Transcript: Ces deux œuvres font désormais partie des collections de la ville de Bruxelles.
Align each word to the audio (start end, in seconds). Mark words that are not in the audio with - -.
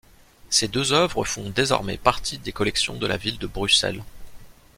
Ces 0.49 0.67
deux 0.67 0.93
œuvres 0.93 1.25
font 1.25 1.51
désormais 1.51 1.99
partie 1.99 2.39
des 2.39 2.51
collections 2.51 2.95
de 2.95 3.05
la 3.05 3.17
ville 3.17 3.37
de 3.37 3.45
Bruxelles. 3.45 4.01